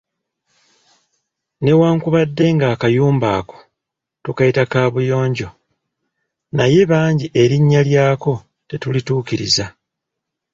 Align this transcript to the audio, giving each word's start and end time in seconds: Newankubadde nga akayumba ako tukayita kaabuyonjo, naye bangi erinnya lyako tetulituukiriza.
Newankubadde 1.63 2.45
nga 2.55 2.65
akayumba 2.73 3.27
ako 3.39 3.57
tukayita 4.23 4.63
kaabuyonjo, 4.71 5.49
naye 6.57 6.81
bangi 6.91 7.25
erinnya 7.41 7.81
lyako 7.89 8.31
tetulituukiriza. 8.67 9.65